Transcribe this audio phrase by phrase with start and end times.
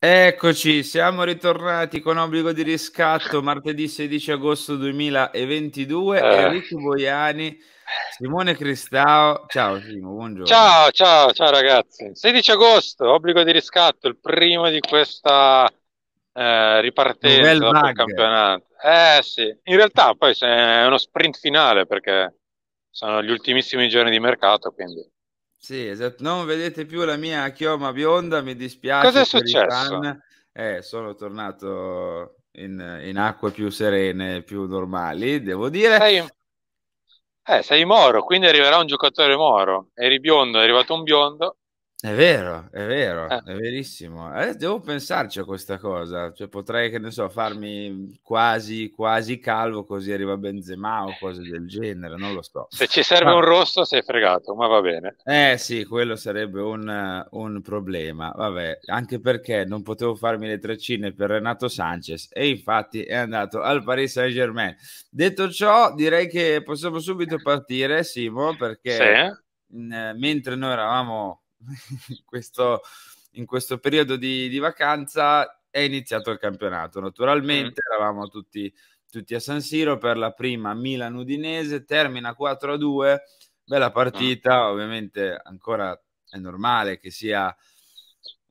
[0.00, 6.20] Eccoci, siamo ritornati con obbligo di riscatto martedì 16 agosto 2022.
[6.20, 6.36] Eh.
[6.36, 7.58] Enrico Boiani,
[8.16, 9.46] Simone Cristao.
[9.48, 10.46] Ciao Simo, buongiorno.
[10.46, 12.12] Ciao, ciao, ciao ragazzi.
[12.12, 15.68] 16 agosto, obbligo di riscatto, il primo di questa
[16.32, 17.92] eh, ripartenza vague.
[17.92, 18.66] campionato.
[18.80, 22.36] Eh sì, in realtà poi è uno sprint finale perché
[22.88, 25.04] sono gli ultimissimi giorni di mercato, quindi
[25.60, 26.22] Sì, esatto.
[26.22, 30.00] Non vedete più la mia chioma bionda, mi dispiace Cosa è successo?
[30.52, 35.96] Eh, sono tornato in, in acque più serene, più normali, devo dire.
[35.98, 36.26] sei,
[37.44, 39.90] eh, sei Moro, quindi arriverà un giocatore Moro.
[39.94, 41.57] Eri biondo, è arrivato un biondo.
[42.00, 43.42] È vero, è vero, Eh.
[43.44, 44.32] è verissimo.
[44.40, 46.32] Eh, devo pensarci a questa cosa.
[46.32, 51.66] Cioè, potrei, che ne so, farmi quasi, quasi calvo così arriva Benzema o cose del
[51.66, 52.68] genere, non lo so.
[52.70, 55.16] Se ci serve Ma- un rosso sei fregato, ma va bene.
[55.24, 58.30] Eh sì, quello sarebbe un, un problema.
[58.30, 63.60] Vabbè, anche perché non potevo farmi le treccine per Renato Sanchez e infatti è andato
[63.60, 64.72] al Paris Saint-Germain.
[65.10, 69.34] Detto ciò, direi che possiamo subito partire, Simo, perché
[69.66, 69.76] Sì.
[70.16, 71.42] mentre noi eravamo
[72.08, 72.82] in questo,
[73.32, 77.00] in questo periodo di, di vacanza è iniziato il campionato.
[77.00, 78.72] Naturalmente eravamo tutti,
[79.10, 83.16] tutti a San Siro per la prima Milan-Udinese, termina 4-2,
[83.64, 85.98] bella partita, ovviamente ancora
[86.30, 87.54] è normale che sia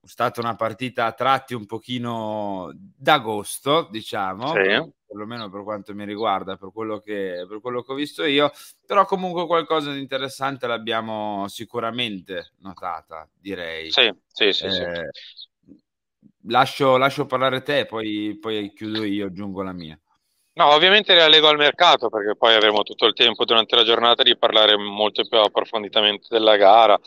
[0.08, 4.92] stata una partita a tratti un pochino d'agosto, diciamo, Sì.
[5.06, 8.52] perlomeno per quanto mi riguarda, per quello, che, per quello che ho visto io,
[8.86, 13.92] però comunque qualcosa di interessante l'abbiamo sicuramente notata, direi.
[13.92, 14.82] Sì, sì, sì, sì.
[14.82, 15.10] Eh,
[16.48, 20.00] lascio, lascio parlare te, poi, poi chiudo io, aggiungo la mia.
[20.54, 24.24] No, ovviamente la leggo al mercato perché poi avremo tutto il tempo durante la giornata
[24.24, 27.00] di parlare molto più approfonditamente della gara.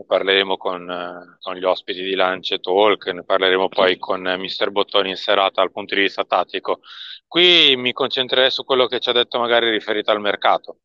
[0.00, 4.38] Ne parleremo con, eh, con gli ospiti di Lance Talk, ne parleremo poi con eh,
[4.38, 6.80] Mister Bottoni in serata dal punto di vista tattico.
[7.26, 10.78] Qui mi concentrerei su quello che ci ha detto magari riferito al mercato.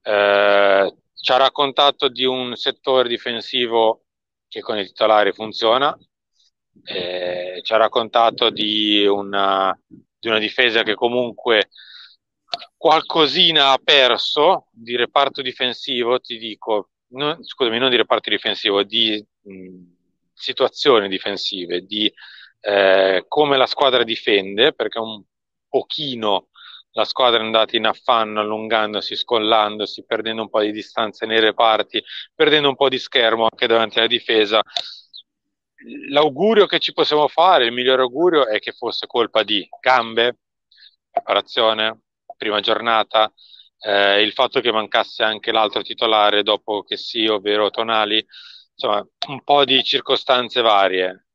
[0.00, 4.04] Eh, ci ha raccontato di un settore difensivo
[4.46, 5.92] che con i titolari funziona,
[6.84, 11.70] eh, ci ha raccontato di una, di una difesa che comunque
[12.76, 19.24] qualcosina ha perso di reparto difensivo, ti dico, non- scusami, non di reparto difensivo, di
[19.42, 19.82] mh,
[20.32, 22.12] situazioni difensive, di
[22.60, 25.22] eh, come la squadra difende, perché un
[25.68, 26.48] pochino
[26.92, 32.02] la squadra è andata in affanno, allungandosi, scollandosi, perdendo un po' di distanza nei reparti,
[32.34, 34.62] perdendo un po' di schermo anche davanti alla difesa.
[36.10, 40.38] L'augurio che ci possiamo fare, il migliore augurio è che fosse colpa di gambe,
[41.10, 42.00] preparazione,
[42.36, 43.30] prima giornata,
[43.80, 48.24] eh, il fatto che mancasse anche l'altro titolare dopo che sì, ovvero Tonali,
[48.72, 51.26] insomma, un po' di circostanze varie.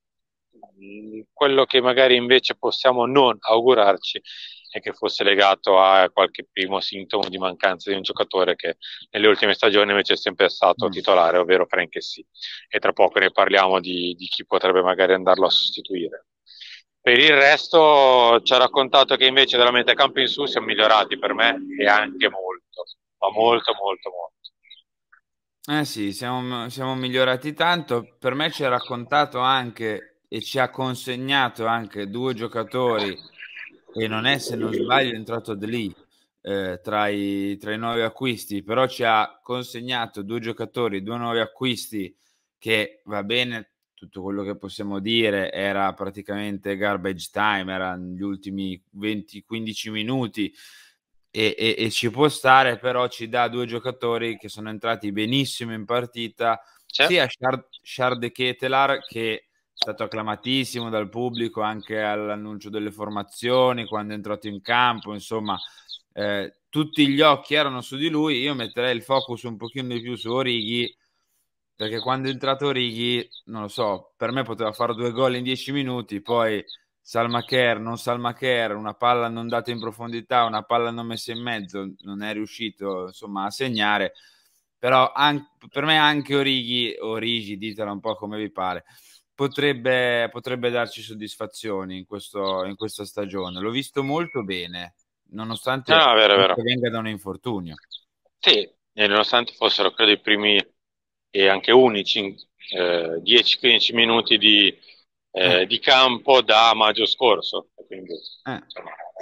[0.81, 4.21] Mm, Quello che magari invece possiamo non augurarci
[4.71, 8.77] è che fosse legato a qualche primo sintomo di mancanza di un giocatore che
[9.11, 10.89] nelle ultime stagioni invece è sempre stato Mm.
[10.89, 12.25] titolare, ovvero Frankessi.
[12.67, 16.27] E tra poco ne parliamo di, di chi potrebbe magari andarlo a sostituire.
[17.09, 21.17] Per il resto ci ha raccontato che invece dalla metà campo in su siamo migliorati
[21.17, 22.83] per me e anche molto,
[23.17, 25.79] ma molto molto molto.
[25.79, 28.15] Eh sì, siamo, siamo migliorati tanto.
[28.19, 33.17] Per me ci ha raccontato anche e ci ha consegnato anche due giocatori,
[33.95, 35.95] e non è se non sbaglio entrato di lì
[36.43, 41.39] eh, tra, i, tra i nuovi acquisti, però ci ha consegnato due giocatori, due nuovi
[41.39, 42.15] acquisti
[42.59, 48.81] che va bene, tutto quello che possiamo dire era praticamente garbage time, erano gli ultimi
[48.97, 50.53] 20-15 minuti
[51.29, 55.73] e, e, e, ci può stare, però ci dà due giocatori che sono entrati benissimo
[55.73, 57.07] in partita, C'è.
[57.07, 57.27] sia
[57.81, 59.43] Shard Ketelar che è
[59.73, 65.59] stato acclamatissimo dal pubblico anche all'annuncio delle formazioni, quando è entrato in campo, insomma,
[66.13, 70.01] eh, tutti gli occhi erano su di lui, io metterei il focus un pochino di
[70.01, 70.95] più su Orighi,
[71.79, 75.43] perché quando è entrato Orighi, non lo so, per me poteva fare due gol in
[75.43, 76.61] dieci minuti, poi
[76.99, 81.93] Salmacher, non Salmacher, una palla non data in profondità, una palla non messa in mezzo,
[82.01, 84.11] non è riuscito insomma a segnare.
[84.77, 88.83] Però an- per me anche Orighi, Origi, ditela un po' come vi pare,
[89.33, 93.61] potrebbe, potrebbe darci soddisfazioni in, questo, in, questa stagione.
[93.61, 94.95] L'ho visto molto bene,
[95.29, 96.55] nonostante no, vero, vero.
[96.57, 97.75] venga da un infortunio.
[98.37, 100.61] Sì, e nonostante fossero credo i primi
[101.31, 102.35] e anche unici
[102.71, 104.75] eh, 10-15 minuti di,
[105.31, 107.69] eh, di campo da maggio scorso.
[107.87, 108.63] Quindi, eh.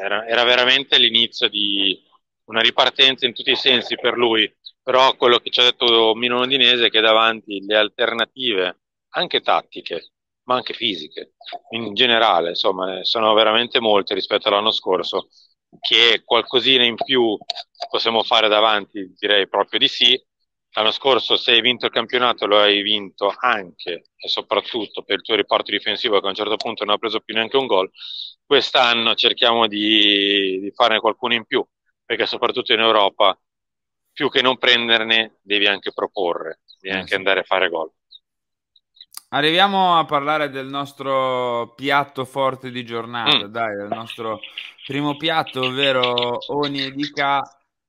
[0.02, 2.02] era, era, veramente l'inizio di
[2.46, 4.54] una ripartenza in tutti i sensi per lui.
[4.82, 10.12] Però quello che ci ha detto Mino Londinese è che davanti le alternative, anche tattiche,
[10.44, 11.34] ma anche fisiche,
[11.72, 15.28] in generale, insomma, sono veramente molte rispetto all'anno scorso.
[15.80, 17.38] Che qualcosina in più
[17.90, 20.18] possiamo fare davanti, direi proprio di sì,
[20.72, 25.22] L'anno scorso se hai vinto il campionato lo hai vinto anche e soprattutto per il
[25.24, 27.90] tuo riparto difensivo che a un certo punto non ha preso più neanche un gol.
[28.46, 31.66] Quest'anno cerchiamo di, di farne qualcuno in più,
[32.06, 33.40] perché soprattutto in Europa
[34.14, 37.16] più che non prenderne devi anche proporre, devi eh, anche sì.
[37.16, 37.92] andare a fare gol.
[39.30, 43.52] Arriviamo a parlare del nostro piatto forte di giornata, mm.
[43.52, 44.40] dai, del nostro
[44.86, 46.92] primo piatto, ovvero Oni e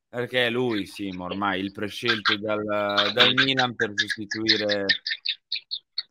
[0.08, 2.64] Perché lui, sì, ormai il prescelto dal,
[3.12, 4.86] dal Milan per sostituire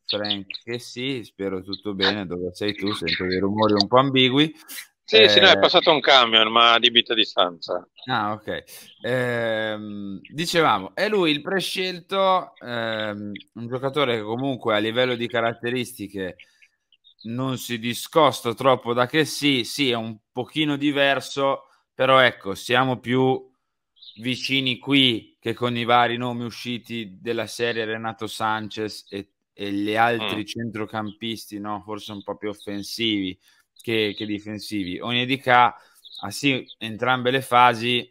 [0.05, 2.94] Frank, che sì, spero tutto bene, dove sei tu?
[2.94, 4.55] Sento dei rumori un po' ambigui.
[5.03, 5.29] Sì, eh...
[5.29, 7.88] sì, no, è passato un camion, ma di bita distanza.
[8.05, 8.63] Ah, ok.
[9.01, 9.77] Eh,
[10.31, 16.35] dicevamo, è lui il prescelto, ehm, un giocatore che comunque a livello di caratteristiche
[17.23, 21.63] non si discosta troppo da che sì, sì, è un pochino diverso,
[21.94, 23.46] però ecco, siamo più
[24.19, 29.96] vicini qui che con i vari nomi usciti della serie Renato Sanchez e, e gli
[29.96, 30.46] altri mm.
[30.46, 31.81] centrocampisti, no?
[31.84, 33.38] forse un po' più offensivi
[33.81, 35.00] che, che difensivi.
[35.00, 35.75] Onyedika
[36.22, 38.10] ha sì entrambe le fasi,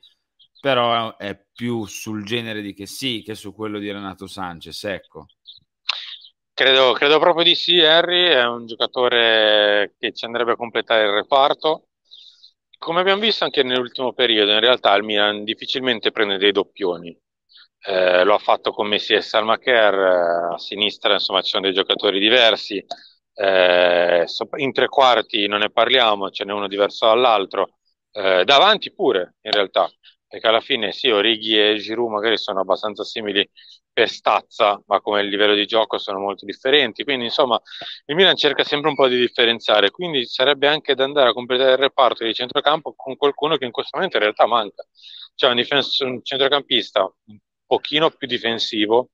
[0.61, 5.27] però è più sul genere di che sì che su quello di Renato Sanchez, ecco.
[6.53, 11.13] Credo, credo proprio di sì, Harry è un giocatore che ci andrebbe a completare il
[11.13, 11.89] reparto
[12.79, 17.17] come abbiamo visto anche nell'ultimo periodo, in realtà il Milan difficilmente prende dei doppioni.
[17.89, 21.73] Eh, lo ha fatto con Messi e Salmacher, eh, a sinistra insomma ci sono dei
[21.73, 22.85] giocatori diversi,
[23.35, 24.25] eh,
[24.57, 27.77] in tre quarti non ne parliamo, ce n'è uno diverso dall'altro,
[28.13, 29.89] eh, davanti pure in realtà,
[30.29, 33.49] perché alla fine sì, Orighi e Giroud magari sono abbastanza simili
[33.93, 37.05] per stazza, ma come livello di gioco sono molto differenti.
[37.05, 37.61] Quindi, insomma,
[38.07, 39.91] il Milan cerca sempre un po' di differenziare.
[39.91, 43.71] Quindi sarebbe anche da andare a completare il reparto di centrocampo con qualcuno che in
[43.71, 44.85] questo momento in realtà manca.
[45.35, 49.11] Cioè un, difens- un centrocampista un pochino più difensivo,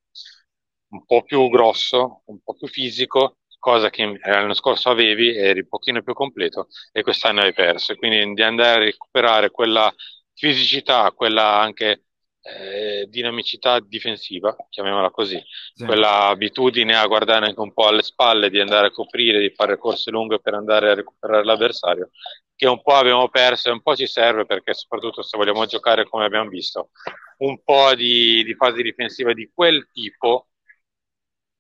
[0.91, 5.69] un po' più grosso, un po' più fisico, cosa che l'anno scorso avevi, eri un
[5.69, 7.94] pochino più completo e quest'anno hai perso.
[7.97, 9.93] Quindi di andare a recuperare quella
[10.34, 12.05] fisicità, quella anche
[12.43, 15.40] eh, dinamicità difensiva, chiamiamola così,
[15.75, 15.84] sì.
[15.84, 19.79] quella abitudine a guardare anche un po' alle spalle, di andare a coprire, di fare
[19.79, 22.10] corse lunghe per andare a recuperare l'avversario,
[22.55, 26.08] che un po' abbiamo perso e un po' ci serve perché soprattutto se vogliamo giocare
[26.08, 26.91] come abbiamo visto,
[27.39, 30.48] un po' di, di fase difensiva di quel tipo,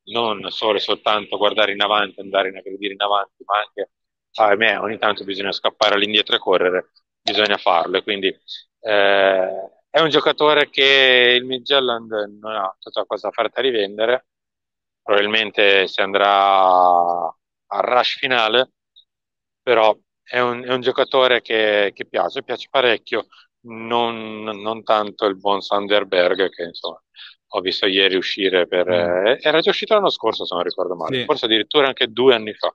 [0.04, 3.90] non solo e soltanto guardare in avanti, andare in aggredire in avanti, ma anche,
[4.34, 6.90] a me ogni tanto bisogna scappare all'indietro e correre,
[7.22, 8.36] bisogna farlo quindi
[8.80, 14.28] eh, è un giocatore che il Midtjylland non ha tutta cosa offerta a rivendere,
[15.02, 18.72] probabilmente si andrà al rush finale,
[19.62, 23.26] però è un, è un giocatore che, che, piace, piace parecchio,
[23.66, 27.00] non, non, tanto il buon Sanderberg che insomma
[27.54, 28.88] ho visto ieri uscire per...
[28.88, 29.26] Mm.
[29.26, 31.24] Eh, era già uscito l'anno scorso se non ricordo male, sì.
[31.26, 32.72] forse addirittura anche due anni fa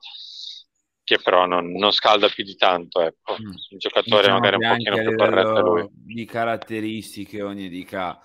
[1.08, 3.00] che però non, non, scalda più di tanto.
[3.02, 3.38] Ecco.
[3.42, 3.52] Mm.
[3.70, 5.88] Il giocatore diciamo magari un pochino più corretto lui.
[5.90, 8.20] Di caratteristiche ogni dica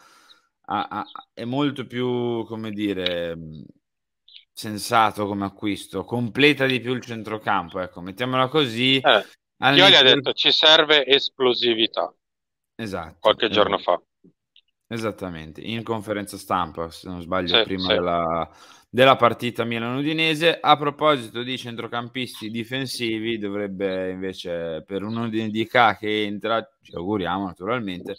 [0.65, 3.39] ha, ha, è molto più, come dire,
[4.53, 8.97] sensato come acquisto, completa di più il centrocampo, ecco, mettiamola così.
[8.97, 12.13] Eh, io gli ho detto ci serve esplosività.
[12.75, 13.19] Esatto.
[13.21, 13.61] Qualche esatto.
[13.61, 14.03] giorno fa.
[14.93, 17.89] Esattamente, in conferenza stampa, se non sbaglio, Sì, prima sì.
[17.89, 18.51] della,
[18.91, 20.59] della partita Milan-Udinese.
[20.61, 28.17] A proposito di centrocampisti difensivi, dovrebbe invece per un Udinese che entra, ci auguriamo naturalmente,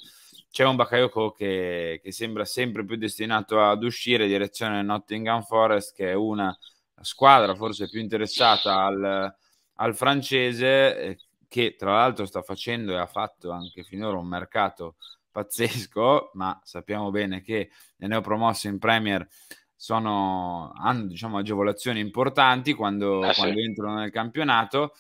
[0.50, 5.96] c'è un Bakayoko che, che sembra sempre più destinato ad uscire in direzione Nottingham Forest,
[5.96, 6.56] che è una
[7.02, 9.32] squadra forse più interessata al,
[9.76, 14.96] al francese, eh, che tra l'altro sta facendo e ha fatto anche finora un mercato
[15.34, 19.28] pazzesco, ma sappiamo bene che le neopromosse in Premier
[19.76, 23.42] sono, hanno diciamo, agevolazioni importanti quando, Eh sì.
[23.42, 24.94] quando entrano nel campionato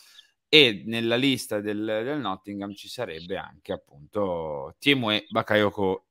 [0.49, 6.07] e nella lista del, del Nottingham ci sarebbe anche appunto Tiemue Bakayoko.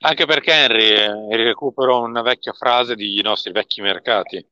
[0.00, 4.44] Anche perché Henry eh, recupero una vecchia frase di nostri vecchi mercati.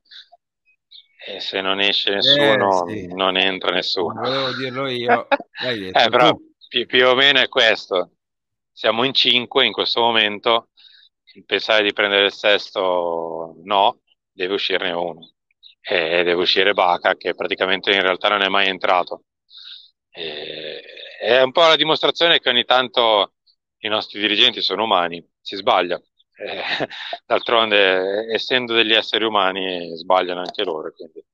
[1.26, 3.06] E se non esce nessuno, sì.
[3.14, 4.20] non entra nessuno.
[4.20, 5.26] Volevo dirlo io,
[5.60, 6.36] Eh, però
[6.68, 8.13] più, più o meno è questo.
[8.76, 10.70] Siamo in cinque in questo momento.
[11.46, 14.00] Pensare di prendere il sesto, no,
[14.32, 15.30] deve uscirne uno.
[15.80, 19.24] E deve uscire Baca, che praticamente in realtà non è mai entrato.
[20.10, 20.82] E-
[21.20, 23.34] è un po' la dimostrazione che ogni tanto
[23.78, 26.00] i nostri dirigenti sono umani, si sbaglia.
[26.36, 26.62] Eh,
[27.26, 30.92] d'altronde, essendo degli esseri umani, sbagliano anche loro.
[30.92, 31.24] Quindi.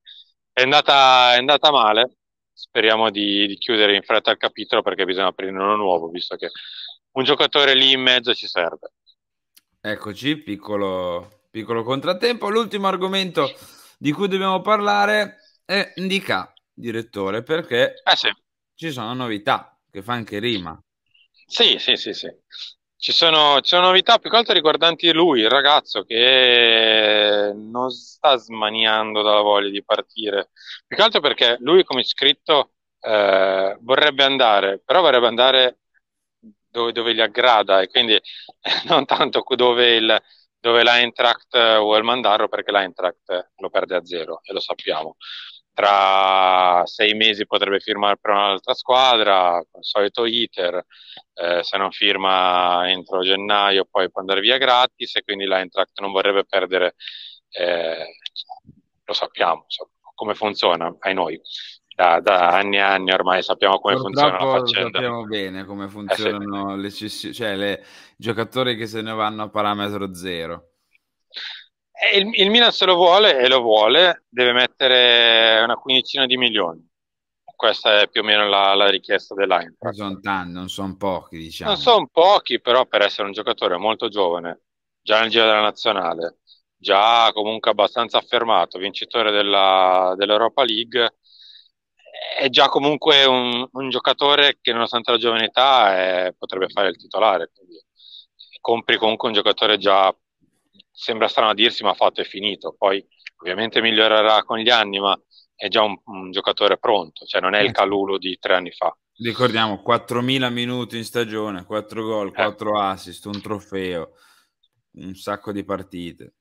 [0.52, 2.16] È andata, è andata male.
[2.52, 6.50] Speriamo di, di chiudere in fretta il capitolo perché bisogna aprire uno nuovo, visto che
[7.12, 8.92] un giocatore lì in mezzo ci serve.
[9.82, 12.48] Eccoci, piccolo, piccolo contrattempo.
[12.50, 13.48] L'ultimo argomento
[13.98, 18.28] di cui dobbiamo parlare è Indica, direttore, perché Eh sì,
[18.74, 20.80] ci sono novità che fa anche rima.
[21.46, 22.28] sì, sì, sì, sì.
[22.96, 28.36] Ci sono, ci sono novità più che altro riguardanti lui, il ragazzo che non sta
[28.36, 30.50] smaniando dalla voglia di partire.
[30.86, 35.78] Più che altro perché lui, come scritto, eh, vorrebbe andare, però vorrebbe andare
[36.70, 38.18] dove, dove gli aggrada e quindi
[38.88, 40.22] non tanto dove, il,
[40.58, 45.16] dove l'Eintracht vuole mandarlo perché l'Eintracht lo perde a zero e lo sappiamo.
[45.72, 50.84] Tra sei mesi potrebbe firmare per un'altra squadra, il solito iter,
[51.34, 56.12] eh, se non firma entro gennaio poi può andare via gratis e quindi l'Eintracht non
[56.12, 56.94] vorrebbe perdere,
[57.50, 58.06] eh,
[59.04, 61.40] lo sappiamo insomma, come funziona ai noi.
[62.00, 64.90] Da, da anni e anni ormai sappiamo come funziona la Purtroppo faccenda.
[64.90, 67.85] sappiamo bene come funzionano le cessi- cioè le
[68.16, 70.71] giocatori che se ne vanno a parametro zero.
[71.92, 76.38] E Il, il Milan se lo vuole e lo vuole, deve mettere una quindicina di
[76.38, 76.88] milioni.
[77.54, 79.95] Questa è più o meno la, la richiesta dell'Eintracht.
[79.95, 81.73] sono tanti, non sono pochi, diciamo.
[81.73, 84.62] Non sono pochi, però per essere un giocatore molto giovane,
[85.02, 86.38] già nel giro della nazionale,
[86.75, 91.16] già comunque abbastanza affermato, vincitore della, dell'Europa League,
[92.38, 96.96] è già comunque un, un giocatore che nonostante la giovane età eh, potrebbe fare il
[96.96, 97.50] titolare.
[97.54, 97.82] Quindi
[98.60, 100.14] compri comunque un giocatore già,
[100.90, 102.74] sembra strano a dirsi, ma fatto e finito.
[102.76, 103.04] Poi
[103.42, 105.18] ovviamente migliorerà con gli anni, ma
[105.54, 108.96] è già un, un giocatore pronto, cioè non è il Calulu di tre anni fa.
[109.22, 112.04] Ricordiamo 4.000 minuti in stagione, 4 Eh.
[112.04, 114.12] gol, 4 assist, un trofeo,
[114.92, 116.34] un sacco di partite.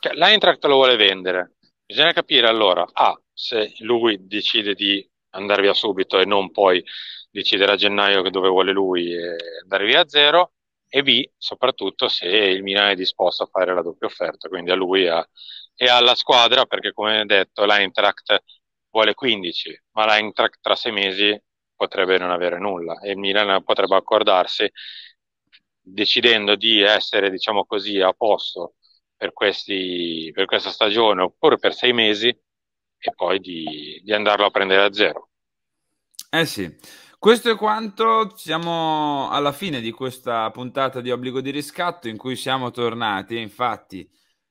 [0.00, 1.56] Cioè, l'Eintracht lo vuole vendere.
[1.90, 6.84] Bisogna capire allora, A, se lui decide di andare via subito e non poi
[7.30, 10.52] decidere a gennaio dove vuole lui e andare via a zero,
[10.86, 14.74] e B, soprattutto se il Milan è disposto a fare la doppia offerta, quindi a
[14.74, 15.26] lui a-
[15.74, 18.42] e alla squadra, perché come detto l'Eintracht
[18.90, 21.38] vuole 15, ma l'Eintracht tra sei mesi
[21.74, 24.70] potrebbe non avere nulla e il Milan potrebbe accordarsi
[25.80, 28.74] decidendo di essere, diciamo così, a posto
[29.18, 34.50] per, questi, per questa stagione oppure per sei mesi e poi di, di andarlo a
[34.50, 35.30] prendere a zero.
[36.30, 36.74] Eh sì,
[37.18, 38.34] questo è quanto.
[38.36, 43.38] Siamo alla fine di questa puntata di obbligo di riscatto in cui siamo tornati.
[43.38, 44.08] Infatti,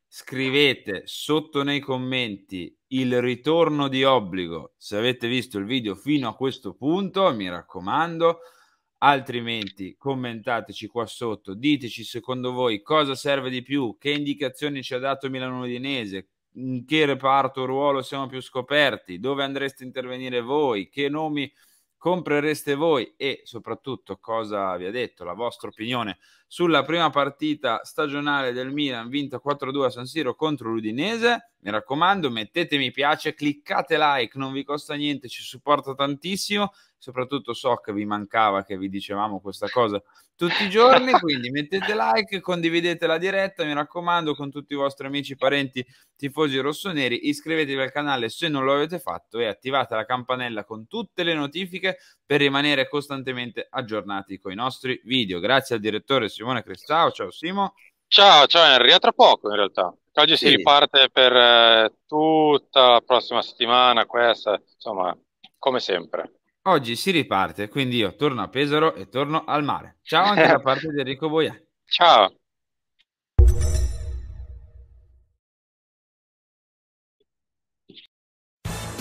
[0.07, 6.35] scrivete sotto nei commenti il ritorno di obbligo se avete visto il video fino a
[6.35, 8.39] questo punto, mi raccomando.
[8.99, 14.99] Altrimenti commentateci qua sotto, diteci secondo voi cosa serve di più, che indicazioni ci ha
[14.99, 20.41] dato Milano Udinese, in che reparto o ruolo siamo più scoperti, dove andreste a intervenire
[20.41, 21.51] voi, che nomi
[21.95, 28.53] comprereste voi e soprattutto cosa vi ha detto la vostra opinione sulla prima partita stagionale
[28.53, 31.53] del Milan vinta 4-2 a San Siro contro l'Udinese.
[31.59, 37.53] Mi raccomando, mettete mi piace, cliccate like, non vi costa niente, ci supporta tantissimo soprattutto
[37.53, 40.01] so che vi mancava che vi dicevamo questa cosa
[40.37, 45.07] tutti i giorni, quindi mettete like, condividete la diretta, mi raccomando, con tutti i vostri
[45.07, 45.85] amici, parenti,
[46.15, 50.87] tifosi rossoneri, iscrivetevi al canale se non lo avete fatto e attivate la campanella con
[50.87, 55.39] tutte le notifiche per rimanere costantemente aggiornati con i nostri video.
[55.39, 57.73] Grazie al direttore Simone Cristao, ciao Simo.
[58.09, 59.93] Ciao, ciao Henry, a tra poco in realtà.
[60.13, 60.47] Oggi sì.
[60.47, 65.15] si riparte per eh, tutta la prossima settimana, questa, insomma,
[65.57, 66.36] come sempre.
[66.67, 69.99] Oggi si riparte, quindi io torno a Pesaro e torno al mare.
[70.01, 71.57] Ciao anche da parte di Enrico Boia.
[71.85, 72.39] Ciao.